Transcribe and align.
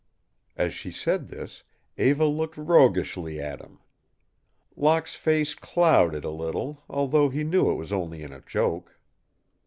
As 0.57 0.73
she 0.73 0.89
said 0.89 1.27
this, 1.27 1.63
Eva 1.95 2.25
looked 2.25 2.57
roguishly 2.57 3.39
at 3.39 3.61
him. 3.61 3.81
Locke's 4.75 5.13
face 5.13 5.53
clouded 5.53 6.25
a 6.25 6.31
little, 6.31 6.81
although 6.89 7.29
he 7.29 7.43
knew 7.43 7.69
it 7.69 7.75
was 7.75 7.93
only 7.93 8.23
in 8.23 8.33
a 8.33 8.41
joke. 8.41 8.97